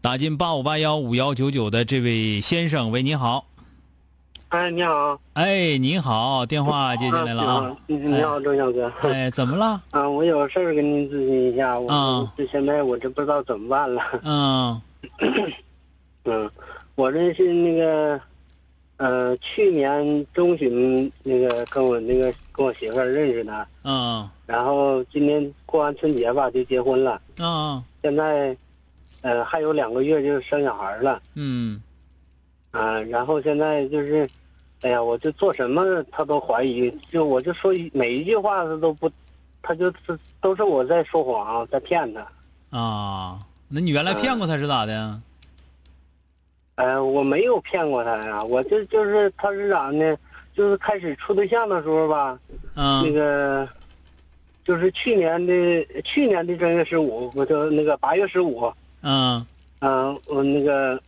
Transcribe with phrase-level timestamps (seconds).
[0.00, 3.46] 打进八五八幺五幺九九的这位先生，喂，你好。
[4.50, 5.18] 哎，你好。
[5.32, 7.76] 哎，你好，电话接进来了啊。
[7.86, 8.92] 你好，周小哥。
[9.00, 9.82] 哎，怎么了？
[9.90, 11.76] 啊，我有事儿跟您咨询一下。
[11.80, 14.02] 我这现在我这不知道怎么办了。
[14.22, 14.80] 嗯。
[16.24, 16.50] 嗯，
[16.94, 18.20] 我这是那个，
[18.98, 23.66] 呃，去年中旬那个跟我那个跟我媳妇儿认识的。
[23.84, 24.28] 嗯。
[24.46, 27.20] 然后今年过完春节吧，就结婚了。
[27.38, 27.82] 嗯。
[28.02, 28.54] 现在。
[29.24, 31.18] 呃，还有两个月就生小孩了。
[31.32, 31.80] 嗯，
[32.72, 34.28] 啊，然后现在就是，
[34.82, 39.10] 哎呀，我就做什么他都怀疑，就我就说每一句话他都不，
[39.62, 42.78] 他就是都是我在说谎，在骗他。
[42.78, 45.18] 啊，那你原来骗过他是咋的？
[46.74, 50.14] 呃，我没有骗过他呀，我就就是他是咋呢？
[50.54, 52.38] 就是开始处对象的时候吧，
[52.74, 53.66] 那个，
[54.66, 58.70] 就是去年的去年的正月十五，我就那个八月十五。
[59.06, 59.44] 嗯，
[59.80, 60.98] 嗯，我那个，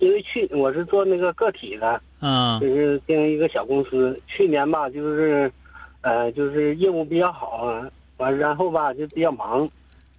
[0.00, 4.20] 因为去我是做那个个体的，嗯，就是经营一个小公司。
[4.26, 5.50] 去年吧，就是，
[6.00, 7.80] 呃，就是业务比较好，
[8.16, 9.68] 完然后吧就比较忙，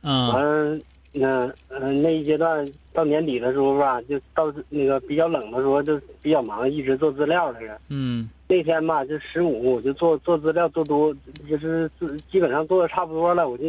[0.03, 0.81] 嗯，完
[1.11, 7.77] 那嗯那一阶段到年底的时候吧，就到那个比较冷的时候就比较忙，一直做资料来着。
[7.89, 11.13] 嗯，那天吧就十五，我就做做资料做多，
[11.49, 11.91] 就是
[12.31, 13.65] 基本上做的差不多了，我就，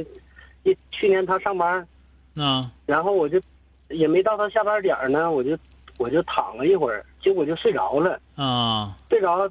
[0.63, 1.85] 一去年他上班。
[2.37, 3.41] 啊，然后我就，
[3.89, 5.57] 也没到他下班点呢，我就，
[5.99, 8.19] 我就躺了一会儿，结果就睡着了。
[8.35, 9.49] 啊，睡着了，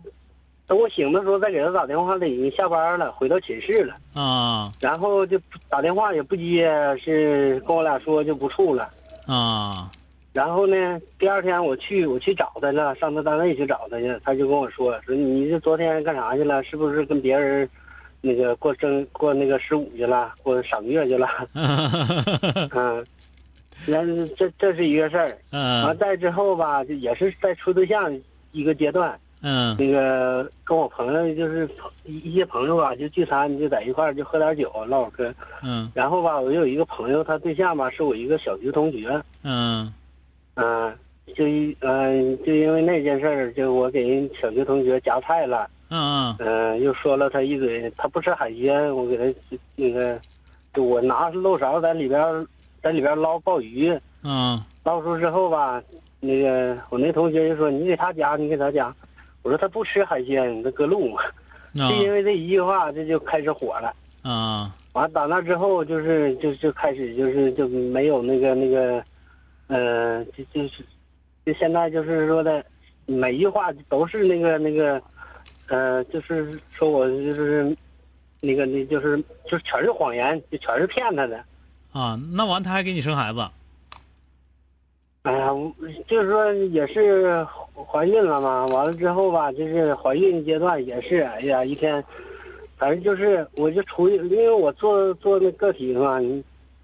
[0.67, 3.95] 等我醒的时候再给他打电话，他已经下班了，回到寝室了。
[4.13, 5.39] 啊，然后就
[5.69, 6.69] 打电话也不接，
[7.01, 8.89] 是跟我俩说就不处了。
[9.27, 9.89] 啊，
[10.33, 16.61] 然后呢，第二天我去我去找他了，上他单位去找他去，他就跟我说说你这昨天干啥去了？
[16.63, 17.69] 是不是跟别人？
[18.25, 21.27] 那个过正过那个十五去了，过赏月去了，
[22.71, 23.05] 嗯，
[23.85, 28.17] 那这这是一个事儿，嗯，完再之后吧，就也是在处对象
[28.53, 31.69] 一个阶段，嗯，那个跟我朋友就是
[32.05, 39.93] 一一些朋友吧，就聚餐就在一块儿就喝点酒唠会嗑，嗯，然后吧，我有一个朋友，他对象吧是我一个小学同学，嗯，
[40.55, 40.97] 嗯，
[41.35, 45.69] 就一嗯就因为那件事儿，就我给人小学同学夹菜了。
[45.95, 49.39] 嗯嗯，又说了他一嘴，他不吃海鲜，我给他
[49.75, 50.19] 那个，
[50.73, 52.47] 就我拿漏勺在里边，
[52.81, 53.95] 在里边捞鲍鱼。
[54.23, 55.79] 嗯，捞出之后吧，
[56.19, 58.91] 那个我那同学就说你给他夹，你给他夹。
[59.43, 61.21] 我说他不吃海鲜，他搁路嘛。
[61.75, 63.93] 就因为这一句话，这就开始火了。
[64.23, 69.03] 啊，完打那之后，就是就就开始就是就没有那个那个，
[69.67, 70.83] 呃，就就是，
[71.45, 72.65] 就现在就是说的，
[73.05, 74.99] 每一句话都是那个那个。
[75.73, 77.75] 呃，就是说我就是，
[78.41, 79.17] 那个那就是
[79.49, 81.43] 就全是谎言，就全是骗他的。
[81.91, 83.39] 啊，那完他还给你生孩子？
[85.23, 85.49] 哎呀，
[86.07, 92.03] 就是说也是怀孕了嘛，完了之后吧，就是怀孕阶段也是，哎呀，一天，
[92.77, 96.19] 反正就是我就出去，因为我做做那个体嘛，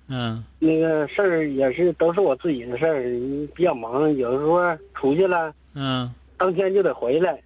[0.07, 3.03] 嗯，那个事儿也是都是我自己的事儿，
[3.53, 4.59] 比较忙，有的时候
[4.95, 7.39] 出去了，嗯，当天就得回来。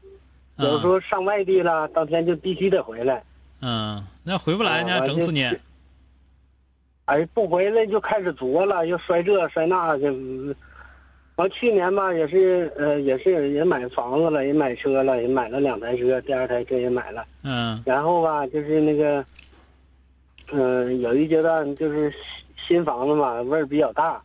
[0.57, 3.23] 有时候上外地了，当天就必须得回来。
[3.61, 5.49] 嗯，那回不来呢，整死你。
[7.05, 10.13] 哎，不回来就开始作了，又摔这摔那的。
[11.35, 17.25] 完去年吧，也是呃，也是也买房子了，也买车了，也买了两台车，第二台车也买了。
[17.41, 17.81] 嗯。
[17.85, 19.25] 然后吧，就是那个，
[20.51, 22.13] 嗯，有一阶段就是
[22.55, 24.21] 新房子嘛，味儿比较大。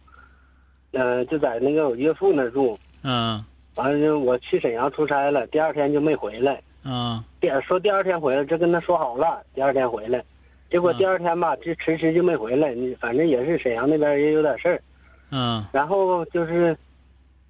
[0.92, 2.78] 嗯，就在那个我岳父那住。
[3.02, 3.42] 嗯。
[3.78, 6.60] 完了就我去沈阳出差了，第二天就没回来。
[6.84, 10.20] 嗯，第说第二天回来，这跟他说好了，第二天回来，
[10.68, 12.74] 结果第二天吧，这迟迟就没回来。
[12.74, 14.82] 你反正也是沈阳那边也有点事儿，
[15.30, 16.76] 嗯然后就是，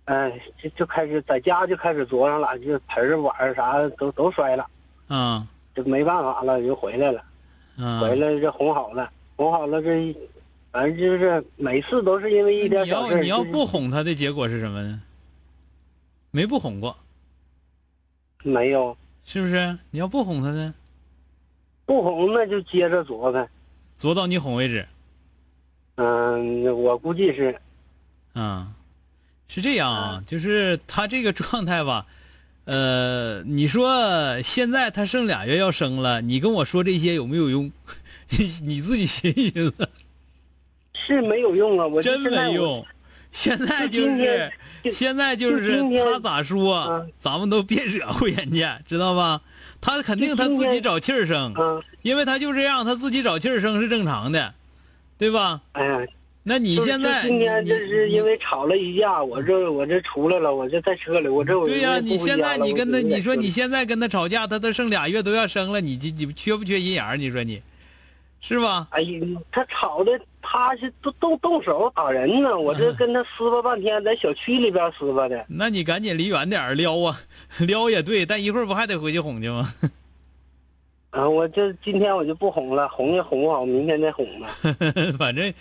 [0.04, 4.66] 哎、就就开始在家就开始作上了，就盆儿碗儿啥的都都摔了，
[5.08, 7.22] 嗯就没办法了，就回来了。
[8.00, 10.16] 回嗯，来就哄好了，哄好了这一，
[10.72, 13.28] 反正就是每次都是因为一点小事你。
[13.28, 15.00] 要你要不哄他的结果是什么呢？
[16.30, 16.96] 没不哄过，
[18.42, 19.78] 没有是不是？
[19.90, 20.74] 你要不哄他呢，
[21.86, 23.48] 不哄，那就接着作呗。
[23.96, 24.86] 作到你哄为止。
[25.96, 27.58] 嗯，我估计是，
[28.34, 28.72] 嗯，
[29.48, 32.06] 是这样啊，就是他这个状态吧，
[32.66, 37.72] 呃，你说现在他剩俩月要生了，你跟我说这些有没有用？
[38.30, 39.88] 你你自己寻思寻思，
[40.92, 41.86] 是没有用啊！
[41.86, 42.20] 我真。
[42.20, 42.86] 没用。
[43.30, 44.50] 现在就是
[44.92, 49.40] 现在就就是他咋说嗯，咱们都别惹乎人家，知道吧？
[49.80, 54.54] 他肯定他自己找气儿生，嗯，因为他就这样，他自己找气儿生是正常的，
[55.18, 55.60] 对吧？
[55.72, 56.00] 哎呀，
[56.42, 67.16] 那你现在今天你这是因为吵了一架，我这我这出来了，我这在车里，我这我对呀、你现在你跟他，你说你现在跟他吵架，他都剩俩月都要生了，你你缺不缺心眼儿？
[67.16, 67.62] 你说你，
[68.40, 68.86] 是吧？
[68.90, 69.20] 哎呀，
[69.50, 72.58] 他吵的，他是都动动手打人呢。
[72.58, 75.44] 我嗯这跟他撕巴半天，在小区里边撕巴的。
[75.48, 77.20] 那你赶紧离远点儿撩啊，
[77.58, 79.72] 撩也对，但一会儿不还得回去哄去吗？
[81.10, 84.48] 啊，我这今天我就不哄了，哄也哄不好，明天再哄吧。
[85.18, 85.52] 反正，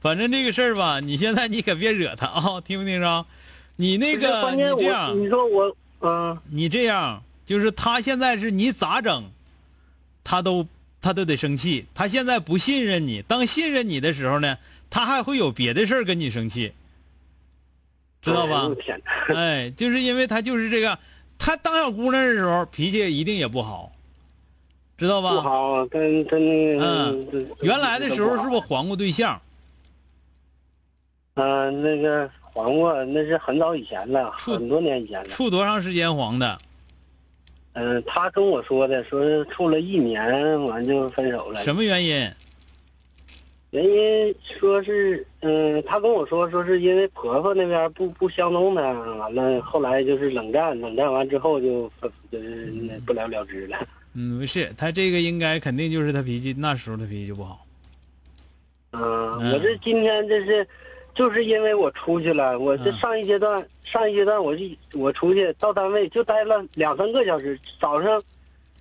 [0.00, 3.24] 反正这个事儿吧，你现在你可别惹他啊，听没听着？
[3.76, 9.24] 你那个，关键我，你这样，你说我，嗯，你这样，就是他现在是你咋整，
[10.24, 10.66] 他都
[11.00, 11.86] 他都得生气。
[11.94, 14.58] 他现在不信任你，当信任你的时候呢，
[14.90, 16.72] 他还会有别的事儿跟你生气，
[18.22, 18.70] 知道吧
[19.34, 20.98] 哎就是因为他就是这个，
[21.38, 23.92] 他当小姑娘的时候脾气一定也不好，
[24.96, 25.34] 知道吧？
[25.34, 28.60] 不好，跟跟那个，嗯原来的时候是不是？
[28.60, 29.40] 是黄过对象？
[31.34, 35.28] 嗯、那个黄过那是很早以前了，处很多年以前了。
[35.28, 36.58] 处多长时间黄的？
[37.78, 41.62] 嗯、他跟我说的，说是处了一年，完就分手了。
[41.62, 42.26] 什么原因？
[43.70, 53.76] 原因说是，嗯、他跟我说，说是因为婆婆那边不不相中他，完了后来就是冷战，冷战完之后就分就是那不了了之了。
[54.14, 57.66] 嗯，不是，他这个应该肯定就是他脾气，那时候他脾气就不好。
[58.92, 60.66] 嗯，嗯我这今天这是，
[61.16, 68.22] 就是因为我出去了，我这嗯上一阶段，上一阶段我就我出去到单位就待了两三个小时，早上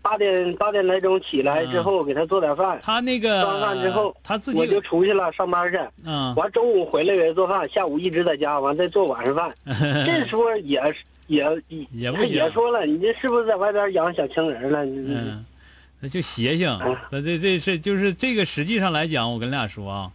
[0.01, 5.79] 八点八点来钟起来之后给他做点饭，他那个做完饭之后他自己我就出去了上班去。
[6.03, 9.55] 嗯，完中午回来给他做饭，下午一直在家，完再做晚上饭。
[10.05, 10.79] 这时候也
[11.27, 11.45] 也
[11.91, 14.83] 也不也说了，你这是不是在外边养小情人了？
[14.83, 15.45] 你嗯，
[16.01, 17.07] 那就邪性啊。
[17.09, 20.11] 那这这是就是这个，实际上来讲，我跟俩说啊，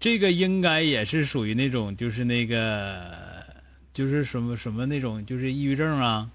[0.00, 3.12] 这个应该也是属于那种就是那个
[3.92, 6.28] 就是什么什么那种就是抑郁症啊，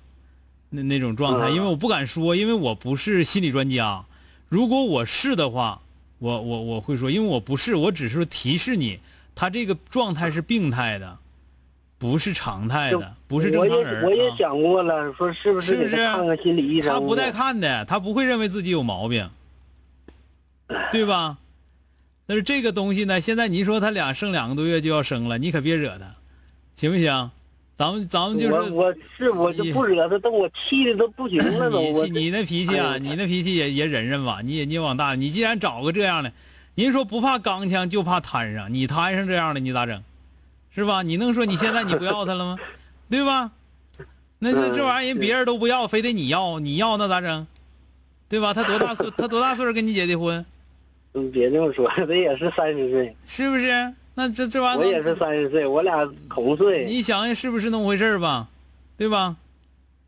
[0.69, 1.47] 那那种状态。
[1.47, 4.03] 嗯因为我不敢说，因为我不是心理专家。
[4.49, 5.81] 如果我是的话，
[6.19, 8.99] 我我我会说，因为我不是，我只是提示你，
[9.33, 11.17] 他这个状态是病态的，
[11.97, 14.03] 不是常态的，不是正常人。
[14.03, 16.93] 我也啊想过了，说是不是不是看看心理医生？
[16.93, 19.29] 他不带看的，他不会认为自己有毛病，
[20.91, 21.37] 对吧？
[22.33, 26.15] 但是这个东西呢，现在你说他俩剩两个多月就要生了，你可别惹他，
[26.73, 27.29] 行不行？
[27.77, 31.79] 咱们咱们就是我我是我就不惹他，但我气的都不行了都。
[31.79, 36.33] 我你你那脾气啊，哎你那脾气也也忍忍吧，你也你往大，你既然找个这样的，
[36.73, 40.03] 您说不怕钢枪就怕摊上，你摊上这样的你咋整？
[40.73, 41.03] 是吧？
[41.03, 42.57] 你能说你现在你不要他了吗？
[43.11, 43.51] 对吧？
[44.39, 47.45] 那那嗯这玩意儿人别人都不要，非得你要，你要那咋整？
[48.27, 48.55] 对吧？
[48.55, 49.11] 他多大岁？
[49.15, 50.43] 他多大岁数跟你结的婚？
[51.13, 53.93] 嗯别这么说， 他也是三十岁，是不是？
[54.15, 56.85] 那这这玩意儿，我也是三十岁，我俩同岁。
[56.85, 58.47] 你想想是不是那么回事吧？
[58.97, 59.35] 对吧？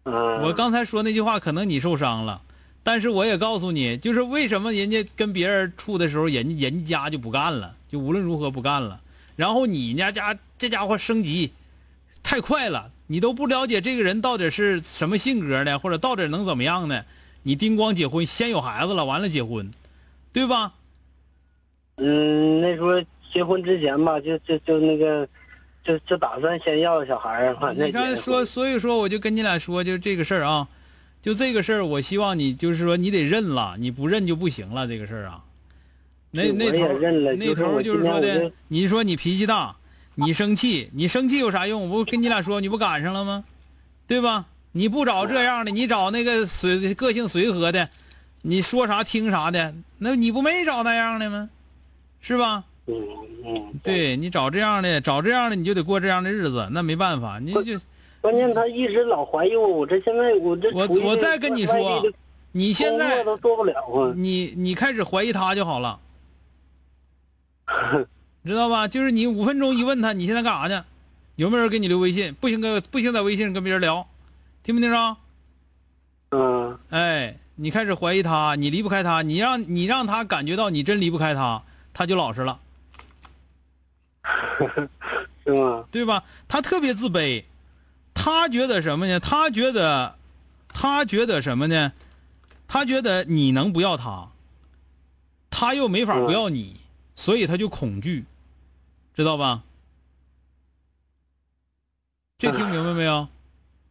[0.04, 2.42] 嗯，我刚才说那句话，可能你受伤了，
[2.84, 9.02] 但是我也告诉你，就是为什么人家跟别人处的时候，人家人家就不干了，就无论如何不干了。
[9.36, 11.52] 然后你家家这家伙升级
[12.22, 17.04] 太快了，你都不了解这个人到底是什么性格的，或者到底能怎么样呢？
[17.42, 19.72] 你叮咣结婚，先有孩子了，完了结婚，
[20.32, 20.74] 对吧？
[21.98, 22.94] 嗯，那时候
[23.32, 25.28] 结婚之前吧，就就就那个，
[25.84, 30.68] 就就打算先要小孩儿，完了你看说，所以说我就跟你俩说，就这个事儿啊，
[31.22, 35.42] 就这个事儿，我希望你就是说你得认了，你不认就不行了，这个事儿啊。
[36.32, 37.00] 那那头
[37.38, 39.78] 那头就是说的，你说你脾气大，
[40.16, 41.90] 你生气，你生气有啥用？
[41.90, 43.46] 我不跟你俩说，你不赶上了吗？
[44.06, 44.46] 对吧？
[44.74, 47.90] 你不找这样的，你找那个随个性随和的，
[48.42, 51.50] 你说啥听啥的，那你不没找那样的吗？
[52.26, 52.64] 是吧？
[52.88, 52.96] 嗯
[53.46, 57.80] 嗯，对你找这样的，找这样的你就得过这样的日子，那没办法，你就
[58.20, 62.04] 关键他一直老怀疑我，我这现在我这我我再跟你说
[62.52, 64.12] 你现在都做不了啊。
[64.16, 66.00] 你你开始怀疑他就好了，
[68.44, 68.88] 知道吧？
[68.88, 70.84] 就是你五分钟一问他你现在干啥呢？
[71.36, 72.34] 有没有人给你留微信？
[72.36, 74.08] 不行跟不行在微信上跟别人聊，
[74.64, 75.18] 听没听着？
[76.32, 81.62] 嗯哎，你开始怀疑他，你离不开他，你让你让他感觉到你真离不开他，
[81.98, 82.60] 他就老实了，
[85.46, 85.86] 是吗？
[85.92, 86.22] 对吧？
[86.46, 87.46] 他特别自卑，
[88.14, 89.18] 他觉得什么呢？
[89.18, 90.18] 他觉得，
[90.68, 91.94] 他觉得什么呢？
[92.68, 94.28] 他觉得你能不要他，
[95.50, 96.82] 他又没法不要你，
[97.16, 98.26] 所以他就恐惧，
[99.16, 99.64] 知道吧？
[102.38, 103.26] 这听明白没有？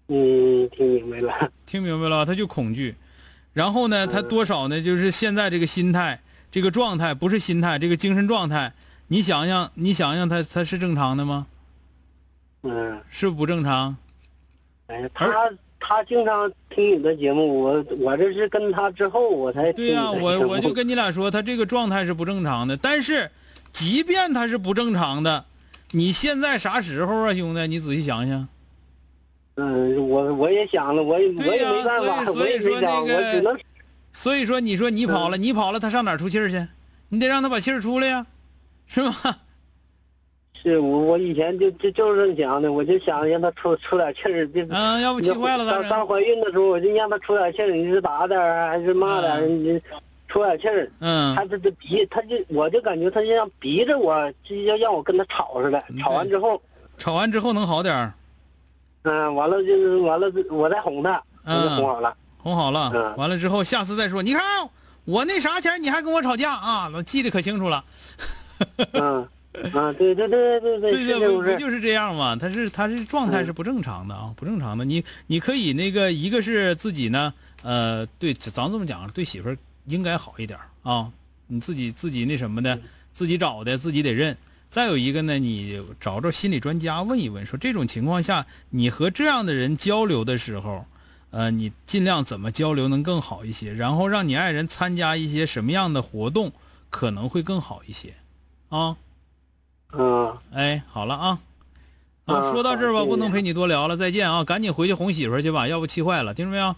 [0.08, 1.50] 嗯，听明白了。
[1.64, 2.26] 听明白了？
[2.26, 2.94] 他就恐惧，
[3.54, 4.82] 然后呢，他多少呢？
[4.82, 6.20] 就是现在这个心态，
[6.54, 8.73] 这个状态不是心态，这个精神状态，
[9.08, 11.49] 你想想，你想想他，他是正常的吗？
[12.62, 13.96] 嗯，是不正常？
[14.87, 22.76] 哎，他他经常听你的节目，我我这是跟他之后我才对呀、我我就跟你俩说，他这个状态是不正常的。
[22.76, 23.28] 但是，
[23.73, 25.44] 即便他是不正常的，
[25.90, 27.66] 你现在啥时候啊，兄弟？
[27.66, 28.46] 你仔细想想。
[29.56, 33.58] 嗯，我我也想了，我也我也没办法，所以说没想，那个我只能
[34.14, 36.66] 所以说，你说你跑了，你跑了，他上哪儿出气儿去？
[37.11, 38.25] 你得让他把气儿出来呀，
[38.87, 39.12] 是吧？
[40.62, 45.83] 是我我以前就就就是这么想的，我就想让他出出点气儿，就嗯，要不气坏了咋整？
[45.83, 49.78] 刚刚怀孕的时候，我就让他出点气儿，你是打点儿还是骂点儿，你
[50.28, 50.90] 出点气儿。
[51.00, 55.83] 嗯他这这逼，他就我就感觉他就像逼着我，就要让我跟他吵似的。
[55.88, 56.62] 嗯吵完之后，
[56.97, 58.14] 吵完之后能好点儿，
[59.02, 62.16] 嗯，完了就是完了，我再哄他，我就哄好了。
[62.44, 64.22] 哄好了，嗯完了之后下次再说。
[64.22, 64.42] 你看
[65.06, 66.90] 我那啥前你还跟我吵架啊？
[66.94, 67.82] 我记得可清楚了。
[68.92, 69.26] 嗯，
[69.72, 71.28] 啊，对对对对对，对。
[71.28, 72.36] 不不就是这样吗？
[72.36, 74.84] 他是他是状态是不正常的啊，不正常的。
[74.84, 77.32] 你你可以那个一个是自己呢，
[77.62, 81.10] 呃，对，咱这么讲，对媳妇儿应该好一点啊。
[81.46, 82.78] 你自己自己那什么的，
[83.14, 84.36] 自己找的，自己得认。
[84.70, 90.84] 再有一个呢，你找找心理专家问一问，说这种情况下，你和这样的人交流的时候，
[91.34, 96.52] 呃，你尽量怎么交流能更好一些，然后让你爱人参加一些什么样的活动
[96.90, 98.14] 可能会更好一些，
[98.68, 98.96] 啊。
[99.92, 101.38] 嗯，哎，好了啊，
[102.26, 106.76] 啊，啊说到这儿吧，不能陪你多聊了，再见啊，赶紧回去哄媳妇去吧，要不气坏了，听着没有？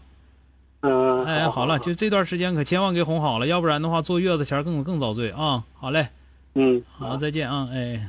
[0.80, 5.64] 嗯，哎，好了，就这段时间可千万给哄好了，要不然的话坐月子前更更遭罪啊。
[5.74, 6.08] 好嘞，
[6.54, 8.08] 嗯，好，再见啊，哎。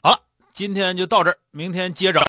[0.00, 0.20] 好了，
[0.54, 2.20] 今天就到这儿，明天接着。